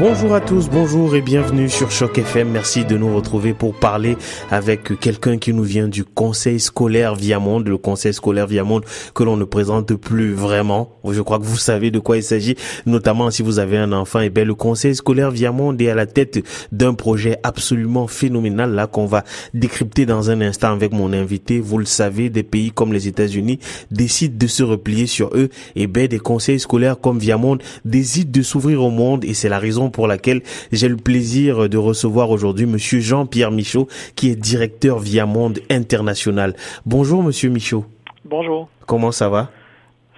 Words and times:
Bonjour 0.00 0.32
à 0.32 0.40
tous, 0.40 0.70
bonjour 0.70 1.14
et 1.14 1.20
bienvenue 1.20 1.68
sur 1.68 1.90
Choc 1.90 2.16
FM. 2.16 2.48
Merci 2.48 2.86
de 2.86 2.96
nous 2.96 3.14
retrouver 3.14 3.52
pour 3.52 3.74
parler 3.74 4.16
avec 4.50 4.98
quelqu'un 4.98 5.36
qui 5.36 5.52
nous 5.52 5.62
vient 5.62 5.88
du 5.88 6.04
Conseil 6.04 6.58
scolaire 6.58 7.14
Viamonde, 7.14 7.68
le 7.68 7.76
Conseil 7.76 8.14
scolaire 8.14 8.46
Viamonde 8.46 8.86
que 9.14 9.24
l'on 9.24 9.36
ne 9.36 9.44
présente 9.44 9.94
plus 9.96 10.32
vraiment. 10.32 10.88
Je 11.04 11.20
crois 11.20 11.38
que 11.38 11.44
vous 11.44 11.58
savez 11.58 11.90
de 11.90 11.98
quoi 11.98 12.16
il 12.16 12.22
s'agit, 12.22 12.56
notamment 12.86 13.30
si 13.30 13.42
vous 13.42 13.58
avez 13.58 13.76
un 13.76 13.92
enfant. 13.92 14.20
Et 14.20 14.26
eh 14.26 14.30
bien, 14.30 14.46
le 14.46 14.54
Conseil 14.54 14.94
scolaire 14.94 15.30
Viamonde 15.30 15.82
est 15.82 15.90
à 15.90 15.94
la 15.94 16.06
tête 16.06 16.42
d'un 16.72 16.94
projet 16.94 17.36
absolument 17.42 18.06
phénoménal 18.06 18.72
là 18.72 18.86
qu'on 18.86 19.04
va 19.04 19.22
décrypter 19.52 20.06
dans 20.06 20.30
un 20.30 20.40
instant 20.40 20.72
avec 20.72 20.94
mon 20.94 21.12
invité. 21.12 21.60
Vous 21.60 21.76
le 21.76 21.84
savez, 21.84 22.30
des 22.30 22.42
pays 22.42 22.70
comme 22.70 22.94
les 22.94 23.06
États-Unis 23.06 23.58
décident 23.90 24.38
de 24.38 24.46
se 24.46 24.62
replier 24.62 25.06
sur 25.06 25.28
eux. 25.34 25.50
Et 25.76 25.82
eh 25.82 25.86
bien, 25.86 26.06
des 26.06 26.20
conseils 26.20 26.58
scolaires 26.58 26.98
comme 26.98 27.18
Viamonde 27.18 27.62
décident 27.84 28.30
de 28.32 28.40
s'ouvrir 28.40 28.82
au 28.82 28.90
monde 28.90 29.26
et 29.26 29.34
c'est 29.34 29.50
la 29.50 29.58
raison 29.58 29.89
pour 29.90 30.06
laquelle 30.06 30.42
j'ai 30.72 30.88
le 30.88 30.96
plaisir 30.96 31.68
de 31.68 31.76
recevoir 31.76 32.30
aujourd'hui 32.30 32.66
monsieur 32.66 33.00
Jean-Pierre 33.00 33.50
Michaud, 33.50 33.88
qui 34.16 34.30
est 34.30 34.36
directeur 34.36 34.98
Via 34.98 35.26
Monde 35.26 35.60
International. 35.70 36.54
Bonjour 36.86 37.22
monsieur 37.22 37.50
Michaud. 37.50 37.84
Bonjour. 38.24 38.68
Comment 38.86 39.12
ça 39.12 39.28
va? 39.28 39.50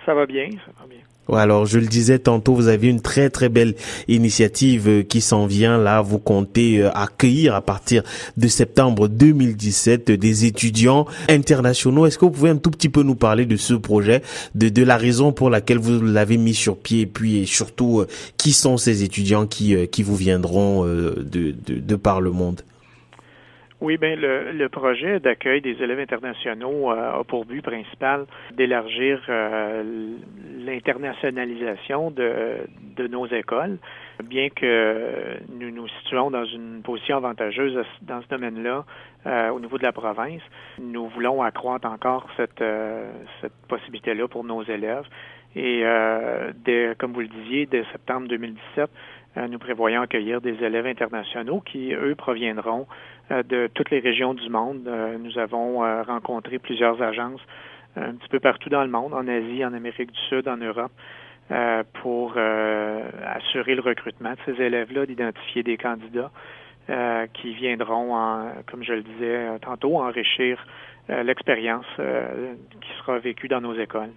Ça 0.04 0.14
va 0.14 0.26
bien, 0.26 0.48
ça 0.50 0.72
va 0.78 0.81
bien 0.81 0.81
alors 1.30 1.66
je 1.66 1.78
le 1.78 1.86
disais 1.86 2.18
tantôt, 2.18 2.54
vous 2.54 2.68
avez 2.68 2.88
une 2.88 3.00
très 3.00 3.30
très 3.30 3.48
belle 3.48 3.74
initiative 4.08 4.88
euh, 4.88 5.02
qui 5.02 5.20
s'en 5.20 5.46
vient 5.46 5.78
là. 5.78 6.00
Vous 6.00 6.18
comptez 6.18 6.82
euh, 6.82 6.90
accueillir 6.90 7.54
à 7.54 7.60
partir 7.60 8.02
de 8.36 8.48
septembre 8.48 9.08
2017 9.08 10.10
des 10.10 10.46
étudiants 10.46 11.06
internationaux. 11.28 12.06
Est-ce 12.06 12.18
que 12.18 12.24
vous 12.24 12.32
pouvez 12.32 12.50
un 12.50 12.56
tout 12.56 12.70
petit 12.70 12.88
peu 12.88 13.02
nous 13.02 13.14
parler 13.14 13.46
de 13.46 13.56
ce 13.56 13.74
projet, 13.74 14.22
de, 14.54 14.82
la 14.82 14.96
raison 14.96 15.32
pour 15.32 15.48
laquelle 15.48 15.78
vous 15.78 16.04
l'avez 16.04 16.36
mis 16.36 16.54
sur 16.54 16.76
pied, 16.76 17.02
et 17.02 17.06
puis 17.06 17.46
surtout 17.46 18.00
euh, 18.00 18.06
qui 18.36 18.52
sont 18.52 18.76
ces 18.76 19.04
étudiants 19.04 19.46
qui, 19.46 20.02
vous 20.02 20.16
viendront 20.16 20.84
de, 20.84 21.54
de, 21.64 21.96
par 21.96 22.20
le 22.20 22.32
monde? 22.32 22.62
Oui, 23.80 23.96
ben 23.96 24.18
le, 24.18 24.68
projet 24.68 25.20
d'accueil 25.20 25.60
des 25.60 25.76
élèves 25.82 26.00
internationaux 26.00 26.90
a 26.90 27.22
pour 27.24 27.44
but 27.44 27.62
principal 27.62 28.26
d'élargir 28.56 29.20
l'internationalisation 30.64 32.10
de, 32.10 33.06
nos 33.08 33.26
écoles, 33.26 33.78
bien 34.24 34.48
que 34.48 35.38
nous 35.50 35.70
nous 35.70 35.88
situons 35.88 36.30
dans 36.30 36.44
une 36.44 36.82
position 36.82 37.16
avantageuse 37.16 37.78
dans 38.02 38.22
ce 38.22 38.28
domaine-là 38.28 38.84
euh, 39.26 39.50
au 39.50 39.60
niveau 39.60 39.78
de 39.78 39.82
la 39.82 39.92
province. 39.92 40.42
Nous 40.78 41.08
voulons 41.08 41.42
accroître 41.42 41.86
encore 41.86 42.28
cette, 42.36 42.64
cette 43.40 43.66
possibilité-là 43.68 44.28
pour 44.28 44.44
nos 44.44 44.62
élèves. 44.62 45.04
Et 45.54 45.84
dès, 46.64 46.94
comme 46.98 47.12
vous 47.12 47.20
le 47.20 47.28
disiez, 47.28 47.66
dès 47.66 47.84
septembre 47.92 48.26
2017, 48.28 48.88
nous 49.50 49.58
prévoyons 49.58 50.00
accueillir 50.00 50.40
des 50.40 50.62
élèves 50.64 50.86
internationaux 50.86 51.60
qui, 51.60 51.92
eux, 51.92 52.14
proviendront 52.14 52.86
euh, 53.30 53.42
de 53.44 53.70
toutes 53.72 53.90
les 53.90 54.00
régions 54.00 54.34
du 54.34 54.48
monde. 54.50 54.82
Euh, 54.86 55.16
nous 55.18 55.38
avons 55.38 55.84
euh, 55.84 56.02
rencontré 56.02 56.58
plusieurs 56.58 57.00
agences 57.00 57.40
un 57.96 58.14
petit 58.14 58.28
peu 58.28 58.40
partout 58.40 58.68
dans 58.68 58.82
le 58.82 58.90
monde, 58.90 59.14
en 59.14 59.26
Asie, 59.28 59.64
en 59.64 59.72
Amérique 59.72 60.12
du 60.12 60.20
Sud, 60.28 60.48
en 60.48 60.56
Europe, 60.56 60.92
pour 62.02 62.36
assurer 62.36 63.74
le 63.74 63.82
recrutement 63.82 64.30
de 64.30 64.38
ces 64.46 64.62
élèves-là, 64.62 65.04
d'identifier 65.06 65.62
des 65.62 65.76
candidats 65.76 66.30
qui 67.34 67.54
viendront, 67.54 68.16
comme 68.66 68.82
je 68.82 68.94
le 68.94 69.02
disais 69.02 69.58
tantôt, 69.60 70.00
enrichir 70.00 70.58
euh, 70.58 70.82
l'expérience 71.08 71.84
euh, 71.98 72.54
qui 72.80 72.88
sera 72.98 73.18
vécue 73.18 73.48
dans 73.48 73.60
nos 73.60 73.74
écoles. 73.74 74.10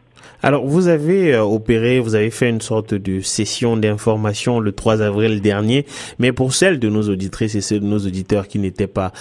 Alors, 0.44 0.66
vous 0.66 0.88
avez 0.88 1.34
euh, 1.34 1.42
opéré, 1.42 2.00
vous 2.00 2.16
avez 2.16 2.30
fait 2.30 2.50
une 2.50 2.62
sorte 2.62 2.94
de 2.94 3.20
session 3.20 3.76
d'information 3.76 4.60
le 4.60 4.72
3 4.72 5.02
avril 5.02 5.42
dernier, 5.42 5.86
mais 6.20 6.32
pour 6.32 6.54
celles 6.54 6.80
de 6.80 6.90
nos 6.90 7.10
auditrices 7.10 7.56
et 7.56 7.62
ceux 7.62 7.80
de 7.80 7.86
nos 7.86 8.00
auditeurs 8.00 8.48
qui 8.48 8.60
n'étaient 8.60 8.88
pas 8.88 9.12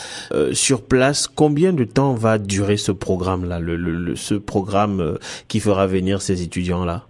sur 0.53 0.83
place, 0.83 1.27
combien 1.27 1.73
de 1.73 1.85
temps 1.85 2.15
va 2.15 2.39
durer 2.39 2.77
ce 2.77 2.93
programme-là, 2.93 3.61
le, 3.61 3.77
le, 3.77 4.17
ce 4.17 4.35
programme 4.35 5.19
qui 5.49 5.61
fera 5.61 5.87
venir 5.87 6.23
ces 6.23 6.43
étudiants-là? 6.43 7.07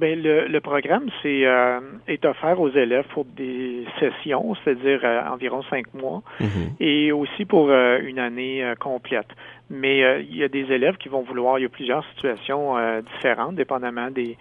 Ben, 0.00 0.20
le, 0.20 0.48
le 0.48 0.60
programme 0.60 1.10
c'est, 1.22 1.46
euh, 1.46 1.78
est 2.08 2.24
offert 2.24 2.58
aux 2.58 2.70
élèves 2.70 3.04
pour 3.12 3.26
des 3.26 3.84
sessions, 3.98 4.54
c'est-à-dire 4.64 5.00
euh, 5.04 5.20
environ 5.30 5.62
cinq 5.68 5.92
mois, 5.92 6.22
mhm. 6.40 6.70
et 6.80 7.12
aussi 7.12 7.44
pour 7.44 7.70
euh, 7.70 7.98
une 8.02 8.18
année 8.18 8.64
complète. 8.80 9.28
Mais 9.68 10.24
il 10.24 10.36
y 10.36 10.42
a 10.42 10.48
des 10.48 10.72
élèves 10.72 10.96
qui 10.96 11.08
vont 11.08 11.22
vouloir, 11.22 11.58
il 11.58 11.62
y 11.62 11.66
a 11.66 11.68
plusieurs 11.68 12.04
situations 12.14 12.74
différentes, 13.14 13.54
dépendamment 13.54 14.10
des, 14.10 14.36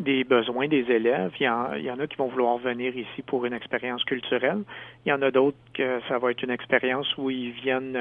des 0.00 0.24
besoins 0.24 0.66
des 0.66 0.90
élèves. 0.90 1.30
Il 1.38 1.44
y, 1.44 1.48
en, 1.48 1.98
a 1.98 2.06
qui 2.08 2.16
vont 2.16 2.26
vouloir 2.26 2.58
venir 2.58 2.96
ici 2.96 3.22
pour 3.22 3.46
une 3.46 3.52
expérience 3.52 4.02
culturelle. 4.04 4.62
Il 5.06 5.10
y 5.10 5.12
en 5.12 5.22
a 5.22 5.30
d'autres 5.30 5.56
que 5.74 6.00
ça 6.08 6.18
va 6.18 6.32
être 6.32 6.42
une 6.42 6.50
expérience 6.50 7.06
où 7.16 7.30
ils 7.30 7.52
viennent 7.52 7.96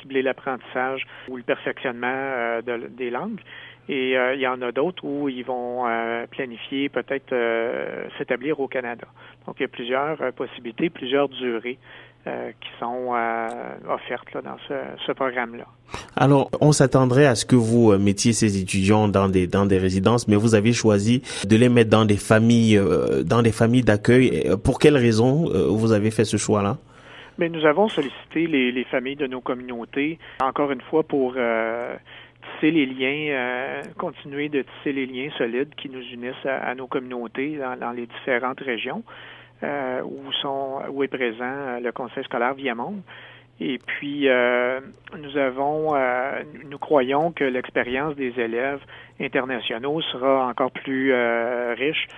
cibler 0.00 0.22
l'apprentissage 0.22 1.06
ou 1.28 1.36
le 1.36 1.42
perfectionnement 1.42 2.60
de, 2.66 2.88
des 2.88 3.10
langues. 3.10 3.40
Et 3.88 4.16
euh, 4.16 4.34
il 4.34 4.40
y 4.40 4.46
en 4.46 4.62
a 4.62 4.72
d'autres 4.72 5.04
où 5.04 5.28
ils 5.28 5.44
vont 5.44 5.86
euh, 5.86 6.26
planifier 6.26 6.88
peut-être 6.88 7.32
euh, 7.32 8.06
s'établir 8.16 8.60
au 8.60 8.68
Canada. 8.68 9.06
Donc, 9.46 9.56
il 9.58 9.62
y 9.62 9.66
a 9.66 9.68
plusieurs 9.68 10.32
possibilités, 10.32 10.88
plusieurs 10.88 11.28
durées 11.28 11.78
qui 12.24 12.70
sont 12.80 13.12
offertes 13.88 14.32
là, 14.32 14.40
dans 14.40 14.56
ce, 14.66 14.74
ce 15.06 15.12
programme-là. 15.12 15.66
Alors, 16.16 16.50
on 16.60 16.72
s'attendrait 16.72 17.26
à 17.26 17.34
ce 17.34 17.44
que 17.44 17.56
vous 17.56 17.96
mettiez 17.98 18.32
ces 18.32 18.60
étudiants 18.60 19.08
dans 19.08 19.28
des 19.28 19.46
dans 19.46 19.66
des 19.66 19.78
résidences, 19.78 20.26
mais 20.26 20.36
vous 20.36 20.54
avez 20.54 20.72
choisi 20.72 21.22
de 21.46 21.56
les 21.56 21.68
mettre 21.68 21.90
dans 21.90 22.06
des 22.06 22.16
familles 22.16 22.80
dans 23.24 23.42
des 23.42 23.52
familles 23.52 23.84
d'accueil. 23.84 24.50
Pour 24.64 24.78
quelles 24.78 24.96
raisons 24.96 25.50
vous 25.68 25.92
avez 25.92 26.10
fait 26.10 26.24
ce 26.24 26.36
choix-là? 26.36 26.78
Mais 27.36 27.48
nous 27.48 27.66
avons 27.66 27.88
sollicité 27.88 28.46
les, 28.46 28.72
les 28.72 28.84
familles 28.84 29.16
de 29.16 29.26
nos 29.26 29.40
communautés, 29.40 30.18
encore 30.40 30.70
une 30.70 30.80
fois 30.80 31.02
pour 31.02 31.34
tisser 32.44 32.70
les 32.70 32.86
liens, 32.86 33.34
euh, 33.34 33.82
continuer 33.98 34.48
de 34.48 34.62
tisser 34.62 34.92
les 34.92 35.06
liens 35.06 35.30
solides 35.36 35.74
qui 35.76 35.88
nous 35.88 36.02
unissent 36.12 36.46
à, 36.46 36.74
nos 36.74 36.86
communautés 36.86 37.58
dans, 37.80 37.92
les 37.92 38.06
différentes 38.06 38.60
régions 38.60 39.02
euh, 39.62 40.02
où 40.02 40.32
sont 40.42 40.82
où 40.90 41.02
est 41.02 41.08
présent 41.08 41.44
euh, 41.44 41.80
le 41.80 41.92
Conseil 41.92 42.24
scolaire 42.24 42.54
Viamonde. 42.54 43.02
Et 43.60 43.78
puis 43.78 44.26
nous 45.16 45.36
avons 45.36 45.94
nous 46.68 46.78
croyons 46.78 47.30
que 47.30 47.44
l'expérience 47.44 48.16
des 48.16 48.32
élèves 48.40 48.80
internationaux 49.20 50.00
sera 50.00 50.48
encore 50.48 50.72
plus 50.72 51.14
riche 51.78 52.08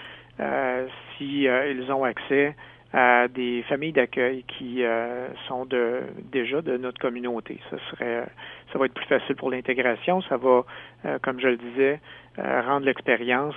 si 1.19 1.42
ils 1.42 1.92
ont 1.92 2.04
accès 2.04 2.54
à 2.92 3.28
des 3.28 3.62
familles 3.68 3.92
d'accueil 3.92 4.44
qui 4.44 4.82
euh, 4.82 5.28
sont 5.48 5.66
de, 5.66 6.00
déjà 6.32 6.62
de 6.62 6.78
notre 6.78 6.98
communauté. 6.98 7.60
Ça 7.70 7.76
serait, 7.91 8.26
ça 8.72 8.78
va 8.78 8.87
être 8.87 8.94
plus 8.94 9.06
facile 9.06 9.37
pour 9.37 9.50
l'intégration. 9.50 10.21
Ça 10.22 10.37
va, 10.37 10.65
euh, 11.04 11.19
comme 11.22 11.41
je 11.41 11.49
le 11.49 11.56
disais, 11.56 12.00
euh, 12.38 12.62
rendre 12.62 12.87
l'expérience 12.87 13.54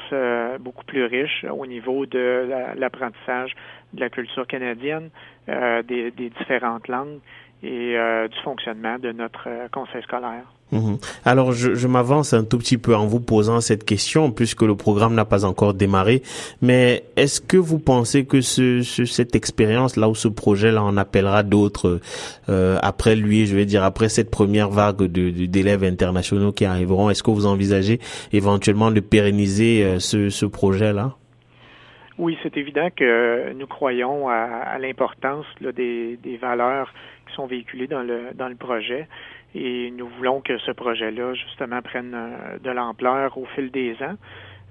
beaucoup 0.59 0.85
plus 0.85 1.05
riche 1.05 1.45
au 1.49 1.65
niveau 1.65 2.05
de 2.05 2.73
l'apprentissage 2.75 3.53
de 3.93 3.99
la 4.01 4.09
culture 4.09 4.45
canadienne, 4.47 5.09
des, 5.47 6.11
des, 6.11 6.29
différentes 6.29 6.87
langues 6.87 7.19
et 7.63 7.95
du 8.29 8.39
fonctionnement 8.43 8.97
de 8.99 9.11
notre 9.11 9.47
conseil 9.71 10.01
scolaire. 10.03 10.45
Mhm. 10.71 10.97
Alors, 11.25 11.51
je, 11.51 11.73
je 11.73 11.87
m'avance 11.87 12.33
un 12.33 12.43
tout 12.43 12.57
petit 12.57 12.77
peu 12.77 12.95
en 12.95 13.07
vous 13.07 13.19
posant 13.19 13.59
cette 13.61 13.85
question, 13.85 14.31
puisque 14.31 14.61
le 14.61 14.75
programme 14.75 15.15
n'a 15.15 15.25
pas 15.25 15.45
encore 15.45 15.73
démarré. 15.73 16.21
Mais 16.61 17.05
est-ce 17.15 17.41
que 17.41 17.57
vous 17.57 17.79
pensez 17.79 18.25
que 18.25 18.41
ce, 18.41 18.83
cette 18.83 19.35
expérience-là 19.35 20.09
ou 20.09 20.15
ce 20.15 20.27
projet-là 20.27 20.83
en 20.83 20.97
appellera 20.97 21.43
d'autres 21.43 21.99
euh, 22.49 22.77
après 22.81 23.15
lui, 23.15 23.45
je 23.45 23.55
vais 23.55 23.65
dire 23.65 23.83
après 23.83 24.09
cette 24.09 24.29
première 24.29 24.69
vague 24.69 24.97
de, 24.97 25.29
d'élèves 25.45 25.83
internationaux 25.83 26.51
qui 26.51 26.65
arriveront? 26.65 27.09
Est-ce 27.09 27.23
que 27.23 27.31
vous 27.31 27.45
envisagez 27.45 27.99
éventuellement 28.31 28.91
de 28.91 28.99
pérenniser 28.99 29.83
euh, 29.83 29.99
ce, 29.99 30.29
ce 30.29 30.45
projet-là? 30.45 31.15
Oui, 32.19 32.37
c'est 32.43 32.57
évident 32.57 32.89
que 32.93 33.53
nous 33.53 33.65
croyons 33.65 34.27
à, 34.27 34.77
l'importance 34.77 35.45
des, 35.61 36.37
valeurs 36.41 36.93
qui 37.27 37.33
sont 37.33 37.47
véhiculées 37.47 37.87
dans 37.87 38.03
le 38.03 38.33
dans 38.33 38.49
le 38.49 38.55
projet 38.55 39.07
et 39.55 39.91
nous 39.91 40.07
voulons 40.07 40.41
que 40.41 40.57
ce 40.59 40.71
projet-là, 40.71 41.33
justement, 41.33 41.81
prenne 41.81 42.13
euh, 42.13 42.59
de 42.59 42.69
l'ampleur 42.69 43.37
au 43.37 43.45
fil 43.55 43.71
des 43.71 43.95
ans. 44.03 44.15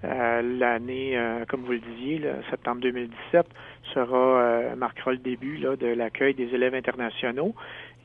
Euh, 0.05 0.43
l'année, 0.59 1.19
euh, 1.19 1.45
comme 1.49 1.63
vous 1.63 1.73
le 1.73 1.81
disiez, 1.81 2.23
septembre 2.51 2.83
2017, 2.83 3.47
sera 3.95 4.77
marquera 4.77 5.13
le 5.13 5.19
début 5.19 5.59
de 5.59 5.87
l'accueil 5.87 6.35
des 6.35 6.55
élèves 6.55 6.75
internationaux. 6.75 7.55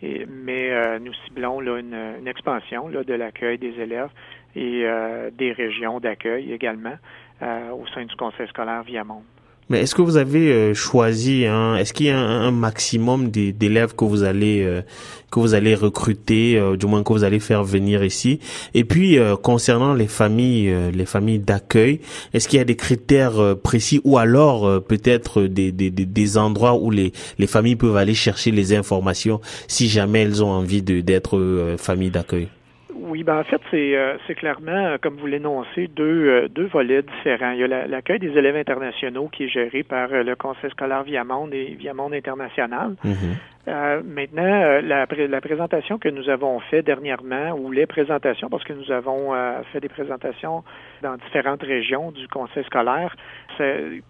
Mais 0.02 1.00
nous 1.00 1.14
ciblons 1.26 1.60
là, 1.62 1.78
une, 1.78 2.28
expansion 2.28 2.88
là, 2.88 3.04
de 3.04 3.14
l'accueil 3.14 3.58
des 3.58 3.80
élèves 3.80 4.10
et 4.56 4.86
des 5.32 5.52
régions 5.54 6.00
d'accueil 6.00 6.52
également 6.52 6.98
au 7.42 7.86
sein 7.94 8.06
du 8.06 8.16
conseil 8.16 8.48
scolaire 8.48 8.84
Viamonde. 8.84 9.24
Mais 9.70 9.82
est-ce 9.82 9.96
que 9.96 10.02
vous 10.02 10.18
avez 10.18 10.52
euh, 10.52 10.74
choisi, 10.74 11.46
hein, 11.46 11.76
est-ce 11.78 11.94
qu'il 11.94 12.08
y 12.08 12.10
a 12.10 12.20
un, 12.20 12.52
maximum 12.52 13.30
d'élèves 13.30 13.96
que 13.96 14.06
vous 14.06 14.24
allez 14.24 14.64
euh, 14.64 14.82
que 15.32 15.40
vous 15.40 15.54
allez 15.54 15.74
recruter, 15.74 16.58
euh, 16.58 16.78
du 16.78 16.86
moins 16.86 17.04
que 17.04 17.12
vous 17.12 17.24
allez 17.24 17.40
faire 17.40 17.64
venir 17.64 18.04
ici? 18.04 18.40
Et 18.74 18.84
puis 18.84 19.18
concernant 19.42 19.94
les 19.94 20.08
familles, 20.08 20.74
les 20.94 21.06
familles 21.06 21.40
d'accueil, 21.40 22.00
est-ce 22.34 22.48
qu'il 22.48 22.58
y 22.58 22.62
a 22.62 22.66
des 22.66 22.76
critères 22.76 23.56
précis 23.62 24.02
ou 24.04 24.18
alors 24.18 24.84
peut-être 24.84 25.44
des, 25.44 25.72
des, 25.72 25.90
des 25.90 26.38
endroits 26.38 26.76
où 26.76 26.92
les 26.92 27.14
les 27.40 27.48
familles 27.48 27.76
peuvent 27.76 27.98
aller 27.98 28.14
chercher 28.14 28.52
les 28.52 28.74
informations 28.74 29.42
si 29.68 29.90
jamais 29.90 30.22
elles 30.22 30.44
ont 30.44 30.52
envie 30.52 30.82
d'être 30.82 31.76
familles 31.78 32.12
d'accueil? 32.12 32.48
Oui, 33.14 33.24
ben 33.24 33.38
en 33.38 33.44
fait, 33.44 33.62
c'est 33.70 33.96
euh, 33.96 34.18
clairement, 34.36 34.72
euh, 34.72 34.98
comme 35.00 35.18
vous 35.18 35.28
l'énoncez, 35.28 35.88
deux, 35.88 36.04
euh, 36.04 36.48
deux 36.48 36.66
volets 36.66 37.04
différents. 37.04 37.52
Il 37.52 37.60
y 37.60 37.64
a 37.64 37.86
l'accueil 37.86 38.18
des 38.18 38.36
élèves 38.36 38.56
internationaux 38.56 39.30
qui 39.32 39.44
est 39.44 39.50
géré 39.50 39.84
par 39.84 40.08
le 40.08 40.36
Conseil 40.36 40.72
scolaire 40.72 41.04
Viamonde 41.04 41.54
et 41.54 41.76
Viamonde 41.76 42.16
International. 42.16 42.96
Mm-hmm. 43.06 43.36
Euh, 43.68 44.02
maintenant, 44.04 44.82
la, 44.82 45.06
la, 45.06 45.42
présentation 45.42 46.00
que 46.00 46.10
nous 46.10 46.28
avons 46.28 46.60
fait 46.60 46.82
dernièrement, 46.82 47.52
ou 47.52 47.72
les 47.72 47.86
présentations, 47.86 48.50
parce 48.50 48.64
que 48.64 48.74
nous 48.74 48.92
avons 48.92 49.32
fait 49.72 49.80
des 49.80 49.90
présentations 49.90 50.64
dans 51.04 51.16
différentes 51.18 51.62
régions 51.62 52.12
du 52.12 52.28
conseil 52.28 52.64
scolaire 52.66 53.16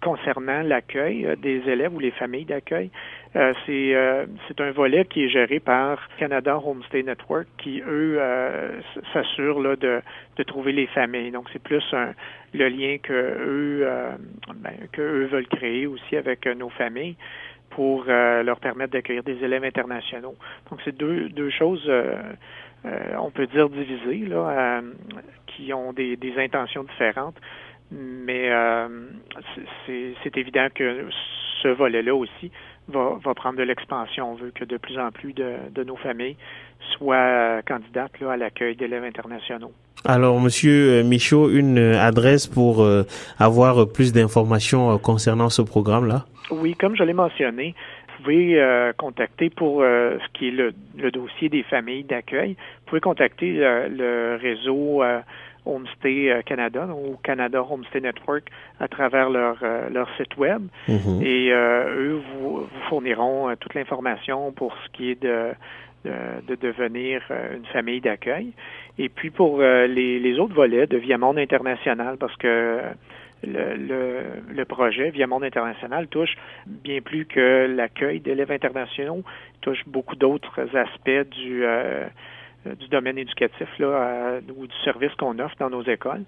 concernant 0.02 0.62
l'accueil 0.62 1.28
des 1.40 1.62
élèves 1.68 1.94
ou 1.94 2.00
les 2.00 2.10
familles 2.10 2.46
d'accueil, 2.46 2.90
c'est 3.34 4.26
c'est 4.46 4.60
un 4.60 4.70
volet 4.70 5.04
qui 5.06 5.24
est 5.24 5.28
géré 5.28 5.58
par 5.58 5.98
Canada 6.18 6.56
Homestay 6.56 7.02
Network, 7.02 7.48
qui 7.58 7.82
eux 7.86 8.20
s'assurent 9.12 9.60
là 9.60 9.74
de, 9.76 10.00
de 10.36 10.42
trouver 10.44 10.72
les 10.72 10.86
familles. 10.86 11.32
Donc 11.32 11.48
c'est 11.52 11.62
plus 11.62 11.82
un, 11.92 12.12
le 12.52 12.68
lien 12.68 12.98
que 13.02 13.12
eux 13.12 13.88
ben, 14.56 14.74
que 14.92 15.02
eux 15.02 15.26
veulent 15.26 15.48
créer 15.48 15.86
aussi 15.86 16.16
avec 16.16 16.46
nos 16.46 16.70
familles 16.70 17.16
pour 17.74 18.04
euh, 18.08 18.42
leur 18.42 18.60
permettre 18.60 18.92
d'accueillir 18.92 19.22
des 19.22 19.42
élèves 19.44 19.64
internationaux. 19.64 20.36
Donc, 20.70 20.80
c'est 20.84 20.96
deux, 20.96 21.28
deux 21.30 21.50
choses, 21.50 21.84
euh, 21.88 22.14
euh, 22.86 23.16
on 23.18 23.30
peut 23.30 23.46
dire 23.48 23.68
divisées, 23.68 24.26
là, 24.26 24.80
qui 25.46 25.72
ont 25.72 25.92
des, 25.92 26.16
des, 26.16 26.38
intentions 26.38 26.84
différentes. 26.84 27.36
Mais 27.90 28.50
c'est 29.86 30.36
évident 30.36 30.68
que 30.74 31.06
ce 31.62 31.68
volet-là 31.68 32.14
aussi 32.14 32.50
va, 32.88 33.18
va, 33.24 33.34
prendre 33.34 33.58
de 33.58 33.62
l'expansion. 33.62 34.32
On 34.32 34.34
veut 34.34 34.52
que 34.54 34.64
de 34.64 34.76
plus 34.76 34.98
en 34.98 35.10
plus 35.10 35.32
de, 35.32 35.54
de 35.74 35.84
nos 35.84 35.96
familles 35.96 36.36
soient 36.96 37.62
candidates 37.62 38.20
là, 38.20 38.32
à 38.32 38.36
l'accueil 38.36 38.76
d'élèves 38.76 39.04
internationaux. 39.04 39.72
Alors, 40.04 40.38
Monsieur 40.38 41.02
Michaud, 41.02 41.48
une 41.48 41.78
adresse 41.78 42.46
pour 42.46 42.86
avoir 43.38 43.88
plus 43.90 44.12
d'informations 44.12 44.98
concernant 44.98 45.48
ce 45.48 45.62
programme-là? 45.62 46.26
Oui, 46.50 46.74
comme 46.74 46.94
je 46.94 47.02
l'ai 47.02 47.14
mentionné, 47.14 47.74
pouvez 48.24 48.60
euh, 48.60 48.92
contacter 48.96 49.50
pour 49.50 49.82
euh, 49.82 50.16
ce 50.18 50.38
qui 50.38 50.48
est 50.48 50.50
le, 50.50 50.72
dossier 51.10 51.48
des 51.48 51.62
familles 51.62 52.04
d'accueil. 52.04 52.52
Vous 52.52 52.86
pouvez 52.86 53.00
contacter 53.00 53.64
euh, 53.64 53.88
le 53.88 54.38
réseau 54.40 55.02
Homestay 55.66 56.42
Canada 56.44 56.88
ou 56.88 57.16
Canada 57.22 57.62
Homestay 57.62 58.00
Network 58.00 58.44
à 58.80 58.88
travers 58.88 59.30
leur, 59.30 59.56
leur 59.90 60.08
site 60.16 60.36
web. 60.36 60.62
Mm-hmm. 60.88 61.22
Et 61.24 61.50
eux 61.50 62.20
vous, 62.32 62.60
vous 62.60 62.80
fourniront 62.88 63.54
toute 63.58 63.74
l'information 63.74 64.52
pour 64.52 64.76
ce 64.84 64.90
qui 64.92 65.10
est 65.10 65.22
de, 65.22 65.52
de, 66.04 66.54
devenir 66.54 67.22
une 67.54 67.64
famille 67.66 68.02
d'accueil. 68.02 68.52
Et 68.98 69.08
puis 69.08 69.30
pour 69.30 69.60
les, 69.60 70.18
les 70.18 70.38
autres 70.38 70.54
volets 70.54 70.86
de 70.86 70.98
Via 70.98 71.16
Monde 71.16 71.38
International, 71.38 72.18
parce 72.18 72.36
que 72.36 72.80
le, 73.46 74.54
le, 74.54 74.64
projet 74.64 75.10
Via 75.10 75.26
Monde 75.26 75.44
International 75.44 76.06
touche 76.08 76.34
bien 76.66 77.00
plus 77.00 77.26
que 77.26 77.66
l'accueil 77.66 78.20
d'élèves 78.20 78.50
internationaux, 78.50 79.22
touche 79.60 79.82
beaucoup 79.86 80.16
d'autres 80.16 80.74
aspects 80.74 81.28
du, 81.30 81.64
euh, 82.66 82.74
du 82.74 82.88
domaine 82.88 83.18
éducatif 83.18 83.68
euh, 83.80 84.40
ou 84.56 84.66
du 84.66 84.76
service 84.84 85.12
qu'on 85.16 85.38
offre 85.38 85.54
dans 85.58 85.70
nos 85.70 85.82
écoles. 85.82 86.24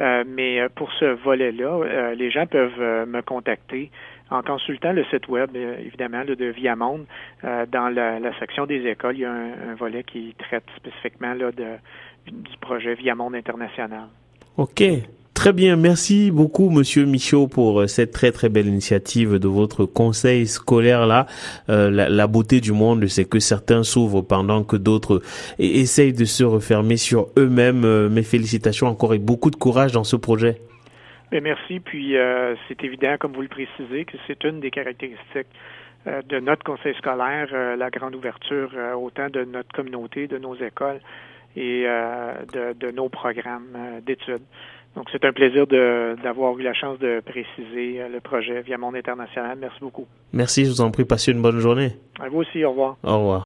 Euh, 0.00 0.24
mais 0.26 0.68
pour 0.74 0.90
ce 0.92 1.04
volet-là, 1.04 2.14
les 2.14 2.30
gens 2.30 2.46
peuvent 2.46 3.06
me 3.06 3.20
contacter 3.20 3.90
en 4.30 4.42
consultant 4.42 4.92
le 4.92 5.04
site 5.04 5.28
web, 5.28 5.54
évidemment, 5.54 6.24
de 6.24 6.46
Viamonde. 6.46 7.04
dans 7.42 7.94
la, 7.94 8.38
section 8.38 8.64
des 8.64 8.86
écoles, 8.86 9.16
il 9.16 9.20
y 9.20 9.24
a 9.26 9.32
un, 9.32 9.74
volet 9.74 10.02
qui 10.02 10.34
traite 10.38 10.64
spécifiquement 10.76 11.34
de, 11.34 11.50
du 12.26 12.56
projet 12.58 12.94
Viamonde 12.94 13.34
International. 13.34 14.06
OK. 14.56 14.82
Très 15.42 15.52
bien, 15.52 15.74
merci 15.74 16.30
beaucoup 16.30 16.70
Monsieur 16.70 17.04
Michaud 17.04 17.48
pour 17.48 17.80
euh, 17.80 17.86
cette 17.88 18.12
très 18.12 18.30
très 18.30 18.48
belle 18.48 18.68
initiative 18.68 19.40
de 19.40 19.48
votre 19.48 19.86
conseil 19.86 20.46
scolaire 20.46 21.04
là. 21.04 21.26
Euh, 21.68 21.90
la, 21.90 22.26
beauté 22.28 22.60
du 22.60 22.70
monde, 22.70 23.04
c'est 23.08 23.28
que 23.28 23.40
certains 23.40 23.82
s'ouvrent 23.82 24.22
pendant 24.22 24.62
que 24.62 24.76
d'autres 24.76 25.20
essayent 25.58 26.12
de 26.12 26.24
se 26.26 26.44
refermer 26.44 26.96
sur 26.96 27.26
eux-mêmes. 27.36 27.84
Euh, 27.84 28.08
mes 28.08 28.22
félicitations 28.22 28.86
encore 28.86 29.14
et 29.14 29.18
beaucoup 29.18 29.50
de 29.50 29.56
courage 29.56 29.90
dans 29.90 30.04
ce 30.04 30.14
projet. 30.14 30.58
Ben, 31.32 31.42
merci. 31.42 31.80
Puis 31.80 32.14
c'est 32.68 32.84
évident, 32.84 33.16
comme 33.18 33.32
vous 33.32 33.42
le 33.42 33.48
précisez, 33.48 34.04
que 34.04 34.18
c'est 34.28 34.44
une 34.44 34.60
des 34.60 34.70
caractéristiques 34.70 35.50
de 36.06 36.38
notre 36.38 36.62
conseil 36.62 36.94
scolaire, 36.94 37.48
la 37.76 37.90
grande 37.90 38.14
ouverture 38.14 38.70
autant 38.96 39.28
de 39.28 39.42
notre 39.42 39.72
communauté, 39.72 40.28
de 40.28 40.38
nos 40.38 40.54
écoles 40.54 41.00
et 41.56 41.82
de, 41.82 42.74
de 42.74 42.90
nos 42.92 43.08
programmes 43.08 43.76
d'études. 44.06 44.42
Donc, 44.96 45.08
c'est 45.10 45.24
un 45.24 45.32
plaisir 45.32 45.66
d'avoir 45.66 46.58
eu 46.58 46.62
la 46.62 46.74
chance 46.74 46.98
de 46.98 47.20
préciser 47.24 48.02
euh, 48.02 48.08
le 48.08 48.20
projet 48.20 48.60
via 48.60 48.76
Monde 48.76 48.96
International. 48.96 49.56
Merci 49.58 49.78
beaucoup. 49.80 50.06
Merci, 50.32 50.66
je 50.66 50.70
vous 50.70 50.80
en 50.82 50.90
prie. 50.90 51.04
Passez 51.04 51.32
une 51.32 51.40
bonne 51.40 51.58
journée. 51.60 51.92
À 52.20 52.28
vous 52.28 52.40
aussi, 52.40 52.62
au 52.64 52.70
revoir. 52.70 52.96
Au 53.02 53.18
revoir. 53.18 53.40